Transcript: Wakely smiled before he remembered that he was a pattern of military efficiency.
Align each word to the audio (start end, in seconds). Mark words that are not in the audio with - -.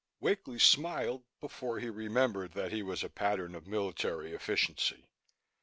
Wakely 0.19 0.57
smiled 0.57 1.25
before 1.39 1.79
he 1.79 1.87
remembered 1.87 2.53
that 2.53 2.71
he 2.71 2.81
was 2.81 3.03
a 3.03 3.07
pattern 3.09 3.53
of 3.53 3.67
military 3.67 4.33
efficiency. 4.33 5.05